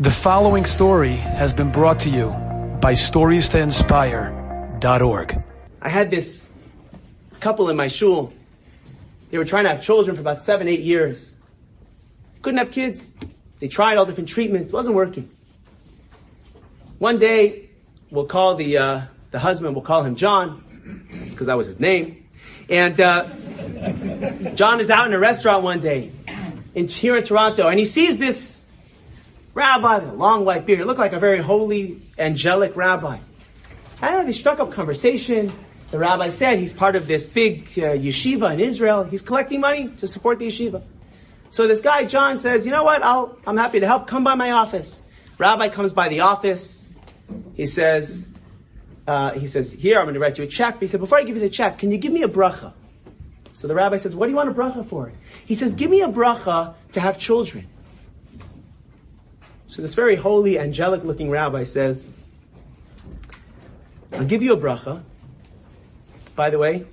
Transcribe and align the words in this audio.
The 0.00 0.12
following 0.12 0.64
story 0.64 1.16
has 1.16 1.52
been 1.52 1.72
brought 1.72 1.98
to 2.00 2.08
you 2.08 2.28
by 2.80 2.92
StoriesToInspire.org. 2.92 5.44
I 5.82 5.88
had 5.88 6.08
this 6.08 6.48
couple 7.40 7.68
in 7.68 7.76
my 7.76 7.88
shul. 7.88 8.32
They 9.32 9.38
were 9.38 9.44
trying 9.44 9.64
to 9.64 9.70
have 9.70 9.82
children 9.82 10.14
for 10.14 10.20
about 10.20 10.44
seven, 10.44 10.68
eight 10.68 10.82
years. 10.82 11.36
Couldn't 12.42 12.58
have 12.58 12.70
kids. 12.70 13.10
They 13.58 13.66
tried 13.66 13.96
all 13.96 14.06
different 14.06 14.28
treatments. 14.28 14.72
Wasn't 14.72 14.94
working. 14.94 15.28
One 16.98 17.18
day, 17.18 17.68
we'll 18.08 18.26
call 18.26 18.54
the 18.54 18.78
uh, 18.78 19.00
the 19.32 19.40
husband. 19.40 19.74
We'll 19.74 19.84
call 19.84 20.04
him 20.04 20.14
John 20.14 20.62
because 21.28 21.48
that 21.48 21.56
was 21.56 21.66
his 21.66 21.80
name. 21.80 22.28
And 22.70 23.00
uh, 23.00 23.24
John 24.54 24.78
is 24.78 24.90
out 24.90 25.08
in 25.08 25.12
a 25.12 25.18
restaurant 25.18 25.64
one 25.64 25.80
day 25.80 26.12
in, 26.76 26.86
here 26.86 27.16
in 27.16 27.24
Toronto, 27.24 27.66
and 27.66 27.80
he 27.80 27.84
sees 27.84 28.18
this 28.18 28.57
rabbi 29.58 29.98
long 30.12 30.44
white 30.44 30.64
beard. 30.64 30.86
Looked 30.86 31.00
like 31.00 31.12
a 31.12 31.18
very 31.18 31.42
holy, 31.42 32.00
angelic 32.16 32.76
rabbi. 32.76 33.18
And 34.00 34.28
they 34.28 34.32
struck 34.32 34.60
up 34.60 34.72
conversation. 34.72 35.52
The 35.90 35.98
rabbi 35.98 36.28
said 36.28 36.58
he's 36.58 36.72
part 36.72 36.94
of 36.96 37.06
this 37.06 37.28
big 37.28 37.62
uh, 37.76 37.98
yeshiva 38.06 38.54
in 38.54 38.60
Israel. 38.60 39.04
He's 39.04 39.22
collecting 39.22 39.60
money 39.60 39.88
to 39.96 40.06
support 40.06 40.38
the 40.38 40.46
yeshiva. 40.46 40.82
So 41.50 41.66
this 41.66 41.80
guy, 41.80 42.04
John, 42.04 42.38
says, 42.38 42.66
you 42.66 42.72
know 42.72 42.84
what? 42.84 43.02
I'll, 43.02 43.36
I'm 43.46 43.56
happy 43.56 43.80
to 43.80 43.86
help. 43.86 44.06
Come 44.06 44.22
by 44.22 44.34
my 44.34 44.52
office. 44.52 45.02
Rabbi 45.38 45.68
comes 45.70 45.92
by 45.92 46.08
the 46.08 46.20
office. 46.20 46.86
He 47.54 47.66
says, 47.66 48.28
uh, 49.06 49.32
he 49.32 49.46
says, 49.46 49.72
here, 49.72 49.98
I'm 49.98 50.04
going 50.04 50.14
to 50.14 50.20
write 50.20 50.38
you 50.38 50.44
a 50.44 50.46
check. 50.46 50.74
But 50.74 50.82
he 50.82 50.88
said, 50.88 51.00
before 51.00 51.18
I 51.18 51.24
give 51.24 51.36
you 51.36 51.42
the 51.42 51.48
check, 51.48 51.78
can 51.78 51.90
you 51.90 51.98
give 51.98 52.12
me 52.12 52.22
a 52.22 52.28
bracha? 52.28 52.74
So 53.54 53.66
the 53.66 53.74
rabbi 53.74 53.96
says, 53.96 54.14
what 54.14 54.26
do 54.26 54.30
you 54.30 54.36
want 54.36 54.50
a 54.50 54.54
bracha 54.54 54.84
for? 54.86 55.10
He 55.46 55.54
says, 55.54 55.74
give 55.74 55.90
me 55.90 56.02
a 56.02 56.08
bracha 56.08 56.74
to 56.92 57.00
have 57.00 57.18
children. 57.18 57.66
So 59.68 59.82
this 59.82 59.94
very 59.94 60.16
holy, 60.16 60.58
angelic 60.58 61.04
looking 61.04 61.30
rabbi 61.30 61.64
says, 61.64 62.08
I'll 64.12 64.24
give 64.24 64.42
you 64.42 64.54
a 64.54 64.56
bracha. 64.56 65.02
By 66.34 66.48
the 66.50 66.58
way, 66.58 66.86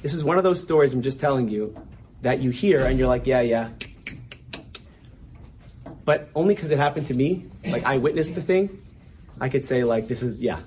this 0.00 0.14
is 0.14 0.24
one 0.24 0.38
of 0.38 0.44
those 0.44 0.62
stories 0.62 0.94
I'm 0.94 1.02
just 1.02 1.20
telling 1.20 1.50
you 1.50 1.76
that 2.22 2.40
you 2.40 2.50
hear 2.50 2.84
and 2.84 2.98
you're 2.98 3.06
like, 3.06 3.26
yeah, 3.26 3.42
yeah. 3.42 3.68
But 6.06 6.30
only 6.34 6.54
because 6.54 6.70
it 6.70 6.78
happened 6.78 7.08
to 7.08 7.14
me, 7.14 7.44
like 7.66 7.84
I 7.84 7.98
witnessed 7.98 8.34
the 8.34 8.42
thing, 8.42 8.82
I 9.38 9.50
could 9.50 9.66
say 9.66 9.84
like, 9.84 10.08
this 10.08 10.22
is, 10.22 10.40
yeah, 10.40 10.60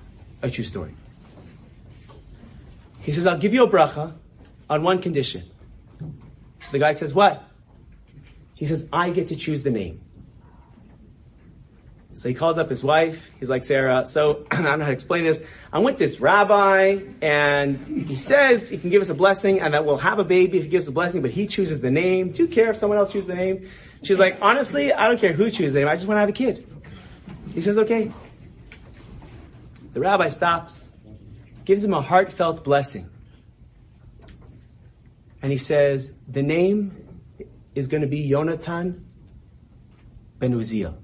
a 0.44 0.52
true 0.52 0.64
story. 0.64 0.94
He 3.02 3.12
says, 3.12 3.26
I'll 3.26 3.40
give 3.40 3.56
you 3.56 3.64
a 3.64 3.70
bracha 3.70 4.14
on 4.70 4.84
one 4.84 5.02
condition. 5.02 5.50
So 6.60 6.72
the 6.72 6.80
guy 6.80 6.92
says, 6.92 7.12
what? 7.16 7.44
He 8.54 8.68
says, 8.68 8.88
I 8.94 9.10
get 9.10 9.30
to 9.30 9.36
choose 9.36 9.64
the 9.64 9.72
name. 9.72 10.02
So 12.14 12.28
he 12.28 12.36
calls 12.36 12.58
up 12.58 12.70
his 12.70 12.84
wife. 12.84 13.30
He's 13.40 13.50
like, 13.50 13.64
Sarah, 13.64 14.06
so 14.06 14.46
I 14.52 14.56
don't 14.56 14.80
know 14.80 14.86
how 14.86 14.88
to 14.88 14.92
explain 14.92 15.24
this. 15.24 15.42
I'm 15.72 15.84
with 15.84 15.98
this 15.98 16.20
rabbi 16.20 17.00
and 17.22 18.08
he 18.08 18.16
says 18.16 18.70
he 18.70 18.78
can 18.78 18.90
give 18.90 19.02
us 19.02 19.10
a 19.10 19.14
blessing 19.14 19.62
and 19.62 19.74
that 19.74 19.86
we'll 19.86 19.98
have 19.98 20.20
a 20.20 20.24
baby 20.24 20.58
if 20.58 20.64
he 20.64 20.70
gives 20.70 20.86
us 20.86 20.90
a 20.90 20.94
blessing, 20.94 21.22
but 21.22 21.32
he 21.32 21.48
chooses 21.48 21.80
the 21.80 21.92
name. 21.92 22.32
Do 22.32 22.44
you 22.44 22.50
care 22.50 22.70
if 22.72 22.78
someone 22.78 22.98
else 22.98 23.12
chooses 23.12 23.28
the 23.28 23.36
name? 23.36 23.70
She's 24.04 24.20
like, 24.20 24.40
honestly, 24.42 24.92
I 24.92 25.08
don't 25.08 25.20
care 25.20 25.34
who 25.34 25.50
chooses 25.50 25.74
the 25.74 25.80
name. 25.80 25.88
I 25.88 25.96
just 25.96 26.08
want 26.08 26.18
to 26.18 26.22
have 26.22 26.30
a 26.30 26.34
kid. 26.34 26.68
He 27.54 27.62
says, 27.62 27.78
okay. 27.78 28.12
The 29.94 30.00
rabbi 30.00 30.30
stops, 30.30 30.92
gives 31.66 31.84
him 31.84 31.94
a 31.94 32.02
heartfelt 32.02 32.64
blessing. 32.64 33.10
And 35.42 35.52
he 35.52 35.58
says, 35.58 36.14
the 36.28 36.44
name 36.44 37.08
is 37.74 37.88
going 37.88 38.02
to 38.02 38.08
be 38.08 38.30
Yonatan 38.30 39.02
Ben 40.40 40.54
Uziel. 40.54 40.98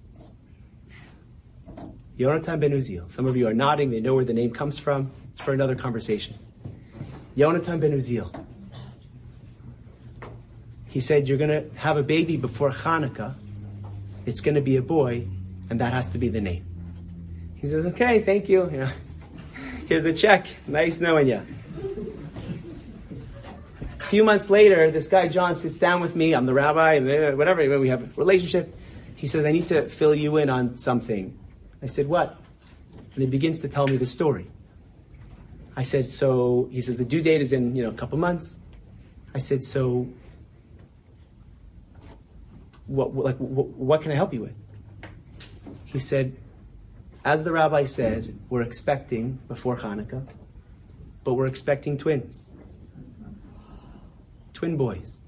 Yonatan 2.18 2.60
ben 2.60 2.72
Uziel. 2.72 3.10
Some 3.12 3.28
of 3.28 3.38
you 3.38 3.48
are 3.48 3.54
nodding. 3.54 3.92
They 3.92 4.02
know 4.02 4.16
where 4.16 4.26
the 4.26 4.34
name 4.34 4.52
comes 4.52 4.80
from. 4.80 5.12
It's 5.32 5.42
for 5.42 5.54
another 5.54 5.76
conversation. 5.76 6.36
Yonatan 7.36 7.80
ben 7.80 7.92
Uziel. 7.92 8.45
He 10.88 11.00
said, 11.00 11.27
you're 11.27 11.38
going 11.38 11.52
to 11.52 11.70
have 11.77 11.98
a 11.98 12.04
baby 12.04 12.38
before 12.38 12.72
Hanukkah. 12.72 13.36
It's 14.26 14.42
going 14.42 14.56
to 14.56 14.61
be 14.61 14.77
a 14.77 14.82
boy, 14.82 15.27
and 15.70 15.80
that 15.80 15.94
has 15.94 16.10
to 16.10 16.17
be 16.17 16.30
the 16.30 16.42
name. 16.42 16.66
He 17.56 17.67
says, 17.67 17.86
okay, 17.88 18.22
thank 18.22 18.50
you. 18.50 18.67
you 18.72 18.77
know, 18.80 18.92
here's 19.88 20.04
the 20.04 20.14
check. 20.14 20.48
Nice 20.66 21.00
knowing 21.00 21.27
you. 21.27 21.45
A 24.00 24.04
few 24.10 24.23
months 24.23 24.50
later, 24.50 24.89
this 24.89 25.08
guy 25.08 25.27
John 25.27 25.60
sits 25.60 25.77
down 25.77 26.02
with 26.02 26.16
me. 26.16 26.33
I'm 26.33 26.45
the 26.45 26.54
rabbi, 26.54 27.00
whatever. 27.33 27.80
We 27.80 27.89
have 27.89 28.02
a 28.02 28.20
relationship. 28.20 28.76
He 29.16 29.27
says, 29.27 29.45
I 29.45 29.52
need 29.52 29.67
to 29.67 29.83
fill 29.83 30.16
you 30.16 30.38
in 30.38 30.50
on 30.50 30.77
something. 30.77 31.38
I 31.82 31.86
said, 31.86 32.08
what? 32.08 32.39
And 33.14 33.23
he 33.23 33.26
begins 33.26 33.60
to 33.61 33.67
tell 33.67 33.88
me 33.88 33.98
the 33.98 34.05
story. 34.05 34.48
I 35.76 35.83
said, 35.83 36.08
so, 36.08 36.67
he 36.71 36.82
says, 36.82 36.98
the 36.98 37.05
due 37.05 37.21
date 37.21 37.42
is 37.42 37.54
in, 37.54 37.76
you 37.76 37.83
know, 37.83 37.89
a 37.89 37.93
couple 37.93 38.17
months. 38.17 38.58
I 39.33 39.38
said, 39.38 39.64
so, 39.64 40.08
what, 42.88 43.15
like, 43.15 43.38
what, 43.38 43.67
what 43.67 44.02
can 44.02 44.11
I 44.11 44.15
help 44.15 44.33
you 44.33 44.42
with? 44.42 44.55
He 45.86 45.99
said, 45.99 46.36
as 47.23 47.43
the 47.43 47.52
rabbi 47.52 47.83
said, 47.83 48.38
we're 48.49 48.61
expecting 48.61 49.38
before 49.48 49.77
Hanukkah, 49.77 50.26
but 51.23 51.33
we're 51.33 51.48
expecting 51.48 51.98
twins. 51.98 52.49
Twin 54.54 54.77
boys. 54.77 55.20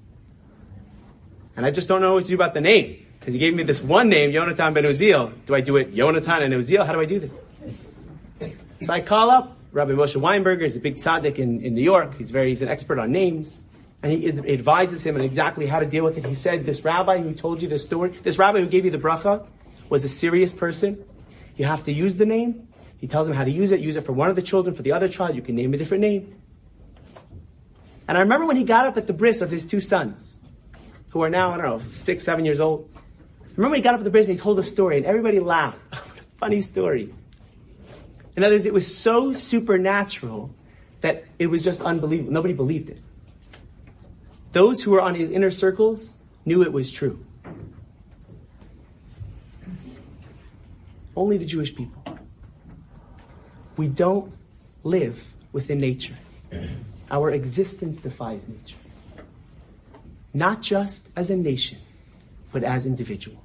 And 1.56 1.64
I 1.64 1.70
just 1.70 1.88
don't 1.88 2.00
know 2.00 2.14
what 2.14 2.24
to 2.24 2.28
do 2.28 2.34
about 2.34 2.54
the 2.54 2.60
name. 2.60 3.06
Because 3.20 3.34
he 3.34 3.40
gave 3.40 3.54
me 3.54 3.62
this 3.62 3.82
one 3.82 4.08
name, 4.08 4.32
Yonatan 4.32 4.72
ben 4.72 4.84
Uziel. 4.84 5.32
Do 5.44 5.54
I 5.54 5.60
do 5.60 5.76
it 5.76 5.94
Yonatan 5.94 6.42
and 6.42 6.54
Uziel? 6.54 6.86
How 6.86 6.94
do 6.94 7.00
I 7.00 7.04
do 7.04 7.20
this? 7.20 7.30
So 8.80 8.92
I 8.92 9.02
call 9.02 9.30
up 9.30 9.58
Rabbi 9.72 9.92
Moshe 9.92 10.18
Weinberger. 10.18 10.62
He's 10.62 10.76
a 10.76 10.80
big 10.80 10.96
tzaddik 10.96 11.38
in, 11.38 11.60
in 11.62 11.74
New 11.74 11.82
York. 11.82 12.16
He's 12.16 12.30
very, 12.30 12.48
he's 12.48 12.62
an 12.62 12.68
expert 12.68 12.98
on 12.98 13.12
names. 13.12 13.62
And 14.02 14.10
he, 14.10 14.30
he 14.30 14.52
advises 14.54 15.04
him 15.04 15.16
on 15.16 15.20
exactly 15.20 15.66
how 15.66 15.80
to 15.80 15.86
deal 15.86 16.02
with 16.02 16.16
it. 16.16 16.24
He 16.24 16.34
said, 16.34 16.64
this 16.64 16.82
rabbi 16.82 17.20
who 17.20 17.34
told 17.34 17.60
you 17.60 17.68
this 17.68 17.84
story, 17.84 18.08
this 18.10 18.38
rabbi 18.38 18.60
who 18.60 18.66
gave 18.66 18.86
you 18.86 18.90
the 18.90 18.98
bracha 18.98 19.46
was 19.90 20.04
a 20.04 20.08
serious 20.08 20.52
person. 20.54 21.04
You 21.58 21.66
have 21.66 21.84
to 21.84 21.92
use 21.92 22.16
the 22.16 22.24
name. 22.24 22.68
He 22.96 23.06
tells 23.06 23.28
him 23.28 23.34
how 23.34 23.44
to 23.44 23.50
use 23.50 23.70
it. 23.72 23.80
Use 23.80 23.96
it 23.96 24.04
for 24.04 24.12
one 24.12 24.30
of 24.30 24.36
the 24.36 24.42
children, 24.42 24.74
for 24.74 24.82
the 24.82 24.92
other 24.92 25.08
child. 25.08 25.36
You 25.36 25.42
can 25.42 25.56
name 25.56 25.74
a 25.74 25.76
different 25.76 26.00
name. 26.00 26.40
And 28.08 28.16
I 28.16 28.22
remember 28.22 28.46
when 28.46 28.56
he 28.56 28.64
got 28.64 28.86
up 28.86 28.96
at 28.96 29.06
the 29.06 29.12
bris 29.12 29.42
of 29.42 29.50
his 29.50 29.66
two 29.66 29.80
sons, 29.80 30.40
who 31.10 31.22
are 31.22 31.30
now, 31.30 31.50
I 31.50 31.58
don't 31.58 31.66
know, 31.66 31.80
six, 31.92 32.24
seven 32.24 32.44
years 32.46 32.60
old. 32.60 32.90
Remember 33.56 33.76
he 33.76 33.82
got 33.82 33.94
up 33.94 34.00
at 34.00 34.04
the 34.04 34.10
bris 34.10 34.26
and 34.26 34.34
he 34.34 34.40
told 34.40 34.58
a 34.58 34.62
story 34.62 34.96
and 34.96 35.06
everybody 35.06 35.40
laughed. 35.40 35.78
Funny 36.38 36.60
story. 36.60 37.14
In 38.36 38.44
other 38.44 38.54
words, 38.54 38.66
it 38.66 38.72
was 38.72 38.96
so 38.96 39.32
supernatural 39.32 40.54
that 41.00 41.24
it 41.38 41.48
was 41.48 41.62
just 41.62 41.80
unbelievable. 41.80 42.32
Nobody 42.32 42.54
believed 42.54 42.90
it. 42.90 42.98
Those 44.52 44.82
who 44.82 44.92
were 44.92 45.00
on 45.00 45.14
his 45.14 45.30
inner 45.30 45.50
circles 45.50 46.16
knew 46.44 46.62
it 46.62 46.72
was 46.72 46.90
true. 46.90 47.24
Only 51.16 51.36
the 51.36 51.44
Jewish 51.44 51.74
people. 51.74 52.02
We 53.76 53.88
don't 53.88 54.32
live 54.82 55.22
within 55.52 55.78
nature. 55.78 56.18
Our 57.10 57.30
existence 57.30 57.98
defies 57.98 58.46
nature. 58.48 58.76
Not 60.32 60.62
just 60.62 61.08
as 61.16 61.30
a 61.30 61.36
nation, 61.36 61.78
but 62.52 62.64
as 62.64 62.86
individuals. 62.86 63.38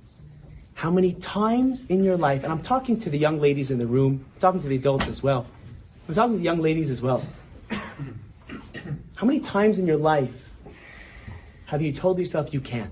How 0.73 0.91
many 0.91 1.13
times 1.13 1.85
in 1.85 2.03
your 2.03 2.17
life, 2.17 2.43
and 2.43 2.51
I'm 2.51 2.61
talking 2.61 2.99
to 3.01 3.09
the 3.09 3.17
young 3.17 3.39
ladies 3.39 3.71
in 3.71 3.77
the 3.77 3.87
room, 3.87 4.25
I'm 4.35 4.41
talking 4.41 4.61
to 4.61 4.67
the 4.67 4.75
adults 4.75 5.07
as 5.07 5.23
well. 5.23 5.47
I'm 6.07 6.15
talking 6.15 6.33
to 6.33 6.37
the 6.37 6.43
young 6.43 6.61
ladies 6.61 6.91
as 6.91 7.01
well. 7.01 7.23
How 9.15 9.25
many 9.25 9.39
times 9.39 9.79
in 9.79 9.87
your 9.87 9.97
life 9.97 10.33
have 11.65 11.81
you 11.81 11.93
told 11.93 12.19
yourself 12.19 12.53
you 12.53 12.61
can't? 12.61 12.91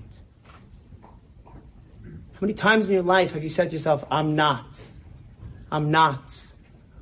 How 1.44 2.40
many 2.40 2.54
times 2.54 2.86
in 2.86 2.94
your 2.94 3.02
life 3.02 3.32
have 3.32 3.42
you 3.42 3.48
said 3.48 3.70
to 3.70 3.72
yourself, 3.74 4.04
I'm 4.10 4.34
not, 4.34 4.66
I'm 5.70 5.90
not, 5.90 6.36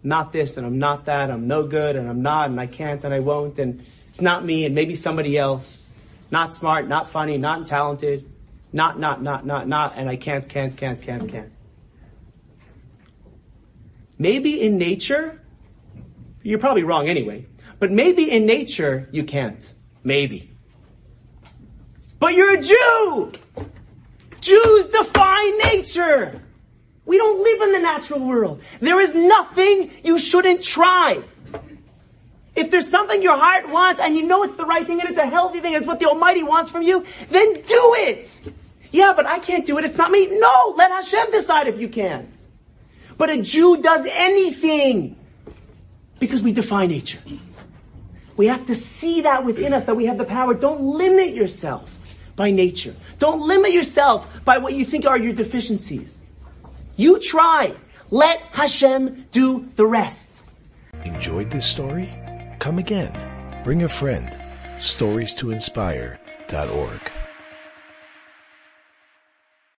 not 0.02 0.32
this 0.32 0.56
and 0.56 0.66
I'm 0.66 0.78
not 0.78 1.06
that, 1.06 1.30
I'm 1.30 1.46
no 1.46 1.66
good 1.66 1.96
and 1.96 2.08
I'm 2.08 2.22
not 2.22 2.50
and 2.50 2.60
I 2.60 2.66
can't 2.66 3.02
and 3.04 3.14
I 3.14 3.20
won't 3.20 3.58
and 3.58 3.84
it's 4.08 4.20
not 4.20 4.44
me 4.44 4.66
and 4.66 4.74
maybe 4.74 4.94
somebody 4.94 5.38
else, 5.38 5.94
not 6.30 6.52
smart, 6.52 6.88
not 6.88 7.10
funny, 7.10 7.38
not 7.38 7.66
talented, 7.66 8.28
not, 8.72 8.98
not, 8.98 9.22
not, 9.22 9.44
not, 9.44 9.68
not, 9.68 9.94
and 9.96 10.08
I 10.08 10.16
can't, 10.16 10.48
can't, 10.48 10.76
can't, 10.76 11.00
can't, 11.00 11.28
can't. 11.28 11.52
Maybe 14.18 14.60
in 14.60 14.78
nature, 14.78 15.40
you're 16.42 16.58
probably 16.58 16.84
wrong 16.84 17.08
anyway, 17.08 17.46
but 17.78 17.90
maybe 17.90 18.30
in 18.30 18.46
nature 18.46 19.08
you 19.12 19.24
can't. 19.24 19.72
Maybe. 20.04 20.50
But 22.18 22.34
you're 22.34 22.54
a 22.54 22.62
Jew! 22.62 23.32
Jews 24.40 24.86
define 24.88 25.58
nature! 25.58 26.40
We 27.04 27.18
don't 27.18 27.42
live 27.42 27.62
in 27.62 27.72
the 27.72 27.80
natural 27.80 28.20
world. 28.20 28.62
There 28.80 29.00
is 29.00 29.14
nothing 29.14 29.90
you 30.04 30.18
shouldn't 30.18 30.62
try. 30.62 31.22
If 32.54 32.70
there's 32.70 32.88
something 32.88 33.22
your 33.22 33.36
heart 33.36 33.68
wants 33.68 34.00
and 34.00 34.14
you 34.14 34.26
know 34.26 34.44
it's 34.44 34.54
the 34.54 34.64
right 34.64 34.86
thing 34.86 35.00
and 35.00 35.08
it's 35.08 35.18
a 35.18 35.26
healthy 35.26 35.60
thing, 35.60 35.74
and 35.74 35.82
it's 35.82 35.88
what 35.88 35.98
the 35.98 36.06
Almighty 36.06 36.42
wants 36.42 36.70
from 36.70 36.82
you, 36.82 37.04
then 37.28 37.54
do 37.54 37.94
it! 37.98 38.52
Yeah, 38.92 39.14
but 39.16 39.26
I 39.26 39.38
can't 39.38 39.66
do 39.66 39.78
it. 39.78 39.84
It's 39.84 39.96
not 39.96 40.10
me. 40.10 40.26
No, 40.38 40.74
let 40.76 40.90
Hashem 40.90 41.30
decide 41.32 41.66
if 41.66 41.78
you 41.78 41.88
can't. 41.88 42.30
But 43.16 43.30
a 43.30 43.42
Jew 43.42 43.82
does 43.82 44.06
anything 44.10 45.16
because 46.20 46.42
we 46.42 46.52
defy 46.52 46.86
nature. 46.86 47.18
We 48.36 48.46
have 48.46 48.66
to 48.66 48.74
see 48.74 49.22
that 49.22 49.44
within 49.44 49.72
us, 49.72 49.84
that 49.84 49.96
we 49.96 50.06
have 50.06 50.18
the 50.18 50.24
power. 50.24 50.54
Don't 50.54 50.82
limit 50.82 51.34
yourself 51.34 51.90
by 52.36 52.50
nature. 52.50 52.94
Don't 53.18 53.40
limit 53.40 53.72
yourself 53.72 54.44
by 54.44 54.58
what 54.58 54.74
you 54.74 54.84
think 54.84 55.06
are 55.06 55.18
your 55.18 55.32
deficiencies. 55.32 56.20
You 56.96 57.18
try. 57.18 57.74
Let 58.10 58.40
Hashem 58.52 59.26
do 59.30 59.68
the 59.76 59.86
rest. 59.86 60.42
Enjoyed 61.04 61.50
this 61.50 61.66
story? 61.66 62.08
Come 62.58 62.78
again. 62.78 63.62
Bring 63.64 63.82
a 63.82 63.88
friend. 63.88 64.36
Stories 64.80 65.34
to 65.34 65.50
inspire.org. 65.50 67.12